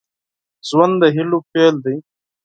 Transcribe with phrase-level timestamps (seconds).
[0.67, 1.95] ژوند د هيلو پيل دی